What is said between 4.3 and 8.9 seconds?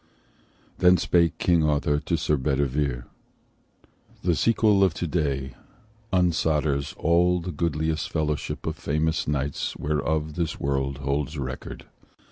sequel of to day unsolders all The goodliest fellowship of